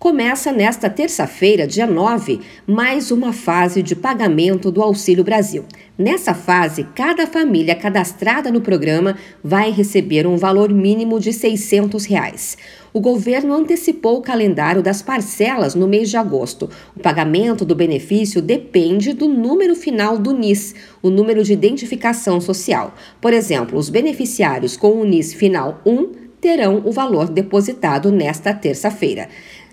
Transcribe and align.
Começa 0.00 0.50
nesta 0.50 0.88
terça-feira, 0.88 1.66
dia 1.66 1.86
9, 1.86 2.40
mais 2.66 3.10
uma 3.10 3.34
fase 3.34 3.82
de 3.82 3.94
pagamento 3.94 4.70
do 4.70 4.80
Auxílio 4.82 5.22
Brasil. 5.22 5.66
Nessa 5.98 6.32
fase, 6.32 6.84
cada 6.94 7.26
família 7.26 7.74
cadastrada 7.74 8.50
no 8.50 8.62
programa 8.62 9.18
vai 9.44 9.70
receber 9.70 10.26
um 10.26 10.38
valor 10.38 10.72
mínimo 10.72 11.20
de 11.20 11.34
600 11.34 12.06
reais. 12.06 12.56
O 12.94 12.98
governo 12.98 13.52
antecipou 13.52 14.16
o 14.16 14.22
calendário 14.22 14.82
das 14.82 15.02
parcelas 15.02 15.74
no 15.74 15.86
mês 15.86 16.08
de 16.08 16.16
agosto. 16.16 16.70
O 16.96 17.00
pagamento 17.00 17.62
do 17.62 17.74
benefício 17.74 18.40
depende 18.40 19.12
do 19.12 19.28
número 19.28 19.76
final 19.76 20.16
do 20.16 20.32
NIS, 20.32 20.74
o 21.02 21.10
número 21.10 21.44
de 21.44 21.52
identificação 21.52 22.40
social. 22.40 22.94
Por 23.20 23.34
exemplo, 23.34 23.78
os 23.78 23.90
beneficiários 23.90 24.78
com 24.78 24.92
o 24.92 25.04
NIS 25.04 25.34
final 25.34 25.82
1 25.84 26.30
terão 26.40 26.80
o 26.86 26.90
valor 26.90 27.28
depositado 27.28 28.10
nesta 28.10 28.54
terça-feira. 28.54 29.28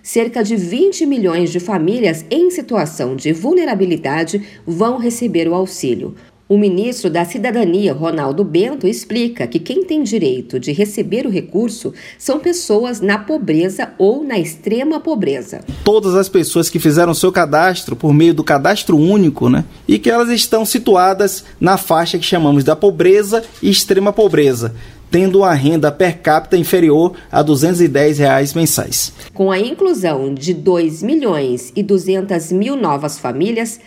Cerca 0.08 0.42
de 0.42 0.56
20 0.56 1.06
milhões 1.06 1.52
de 1.52 1.60
famílias 1.60 2.24
em 2.32 2.50
situação 2.50 3.14
de 3.14 3.34
vulnerabilidade 3.34 4.42
vão 4.66 4.98
receber 4.98 5.50
o 5.50 5.54
auxílio. 5.54 6.16
O 6.50 6.58
ministro 6.58 7.10
da 7.10 7.26
Cidadania, 7.26 7.92
Ronaldo 7.92 8.42
Bento, 8.42 8.88
explica 8.88 9.46
que 9.46 9.60
quem 9.60 9.84
tem 9.84 10.02
direito 10.02 10.58
de 10.58 10.72
receber 10.72 11.26
o 11.26 11.30
recurso 11.30 11.94
são 12.18 12.40
pessoas 12.40 13.02
na 13.02 13.18
pobreza 13.18 13.90
ou 13.98 14.24
na 14.24 14.40
extrema 14.40 14.98
pobreza. 14.98 15.60
Todas 15.84 16.16
as 16.16 16.30
pessoas 16.30 16.70
que 16.70 16.80
fizeram 16.80 17.14
seu 17.14 17.34
cadastro 17.34 17.98
por 17.98 18.14
meio 18.14 18.34
do 18.34 18.46
cadastro 18.46 18.98
único, 18.98 19.50
né? 19.50 19.66
E 19.86 20.00
que 20.00 20.10
elas 20.10 20.30
estão 20.30 20.64
situadas 20.64 21.44
na 21.60 21.76
faixa 21.76 22.18
que 22.18 22.24
chamamos 22.24 22.64
da 22.64 22.78
pobreza 22.78 23.44
e 23.62 23.70
extrema 23.70 24.14
pobreza 24.14 24.74
tendo 25.10 25.40
uma 25.40 25.54
renda 25.54 25.90
per 25.90 26.20
capita 26.20 26.58
inferior 26.58 27.14
a 27.32 27.42
210 27.42 28.20
reais 28.20 28.54
mensais. 28.54 29.14
Com 29.34 29.50
a 29.50 29.58
inclusão 29.58 30.34
de 30.34 30.54
2 30.54 31.02
milhões 31.02 31.72
e 31.78 31.82
200 31.82 32.52
mil 32.52 32.76
novas 32.76 33.18
famílias, 33.18 33.80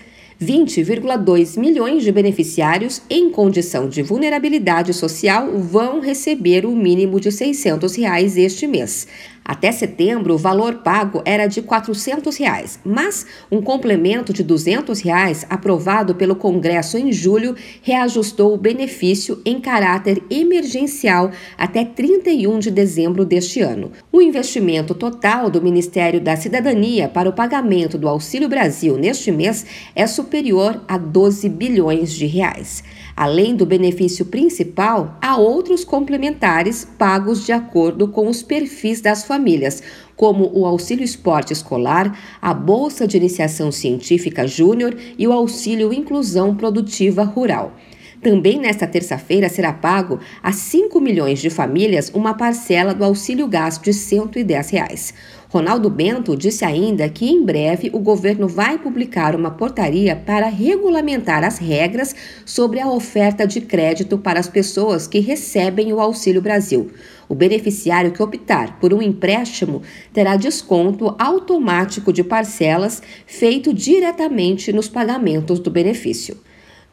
20,2 0.43 1.59
milhões 1.59 2.03
de 2.03 2.11
beneficiários 2.11 3.03
em 3.11 3.29
condição 3.29 3.87
de 3.87 4.01
vulnerabilidade 4.03 4.95
social 4.95 5.59
vão 5.59 6.01
receber 6.01 6.65
o 6.65 6.75
mínimo 6.75 7.21
de 7.21 7.31
600 7.31 7.95
reais 7.95 8.39
este 8.39 8.67
mês. 8.67 9.07
Até 9.51 9.73
setembro, 9.73 10.35
o 10.35 10.39
valor 10.39 10.77
pago 10.77 11.23
era 11.25 11.49
de 11.49 11.61
400 11.61 12.37
reais, 12.37 12.79
mas 12.85 13.27
um 13.51 13.61
complemento 13.61 14.33
de 14.33 14.45
200 14.45 15.01
reais, 15.01 15.45
aprovado 15.51 16.15
pelo 16.15 16.37
Congresso 16.37 16.97
em 16.97 17.11
julho 17.11 17.57
reajustou 17.83 18.55
o 18.55 18.57
benefício 18.57 19.43
em 19.45 19.61
caráter 19.61 20.23
emergencial 20.31 21.33
até 21.59 21.85
31 21.85 22.61
de 22.61 22.71
dezembro 22.71 23.25
deste 23.25 23.61
ano. 23.61 23.91
O 24.13 24.23
investimento 24.23 24.95
total 24.95 25.51
do 25.51 25.61
Ministério 25.61 26.21
da 26.21 26.37
Cidadania 26.37 27.09
para 27.09 27.29
o 27.29 27.33
pagamento 27.33 27.99
do 27.99 28.09
Auxílio 28.09 28.49
Brasil 28.49 28.97
neste 28.97 29.33
mês 29.33 29.67
é 29.97 30.07
superior 30.07 30.81
a 30.87 30.97
12 30.97 31.49
bilhões 31.49 32.13
de 32.13 32.25
reais. 32.25 32.85
Além 33.21 33.55
do 33.55 33.67
benefício 33.67 34.25
principal, 34.25 35.19
há 35.21 35.37
outros 35.37 35.85
complementares 35.85 36.89
pagos 36.97 37.45
de 37.45 37.53
acordo 37.53 38.09
com 38.09 38.27
os 38.27 38.43
perfis 38.43 39.03
das 39.03 39.25
famílias, 39.25 39.83
como 40.17 40.51
o 40.55 40.65
auxílio 40.65 41.05
esporte 41.05 41.53
escolar, 41.53 42.19
a 42.41 42.55
bolsa 42.55 43.07
de 43.07 43.19
iniciação 43.19 43.71
científica 43.71 44.47
júnior 44.47 44.97
e 45.19 45.29
o 45.29 45.33
auxílio 45.33 45.93
inclusão 45.93 46.57
produtiva 46.57 47.23
rural. 47.23 47.77
Também 48.23 48.61
nesta 48.61 48.87
terça-feira 48.87 49.49
será 49.49 49.73
pago 49.73 50.21
a 50.43 50.53
5 50.53 51.01
milhões 51.01 51.41
de 51.41 51.49
famílias 51.49 52.11
uma 52.13 52.35
parcela 52.35 52.93
do 52.93 53.03
auxílio 53.03 53.49
gás 53.49 53.79
de 53.79 53.95
110 53.95 54.71
reais. 54.71 55.15
Ronaldo 55.49 55.89
Bento 55.89 56.37
disse 56.37 56.63
ainda 56.63 57.09
que 57.09 57.27
em 57.27 57.43
breve 57.43 57.89
o 57.95 57.99
governo 57.99 58.47
vai 58.47 58.77
publicar 58.77 59.35
uma 59.35 59.51
portaria 59.51 60.15
para 60.15 60.49
regulamentar 60.49 61.43
as 61.43 61.57
regras 61.57 62.15
sobre 62.45 62.79
a 62.79 62.91
oferta 62.91 63.47
de 63.47 63.63
crédito 63.63 64.19
para 64.19 64.39
as 64.39 64.47
pessoas 64.47 65.07
que 65.07 65.19
recebem 65.19 65.91
o 65.91 65.99
Auxílio 65.99 66.43
Brasil. 66.43 66.91
O 67.27 67.35
beneficiário 67.35 68.13
que 68.13 68.23
optar 68.23 68.79
por 68.79 68.93
um 68.93 69.01
empréstimo 69.01 69.81
terá 70.13 70.37
desconto 70.37 71.17
automático 71.19 72.13
de 72.13 72.23
parcelas 72.23 73.03
feito 73.27 73.73
diretamente 73.73 74.75
nos 74.75 74.91
pagamentos 74.91 75.59
do 75.59 75.71
benefício. 75.71 76.37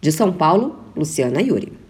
De 0.01 0.11
São 0.11 0.31
Paulo, 0.31 0.75
Luciana 0.95 1.41
Yuri. 1.41 1.86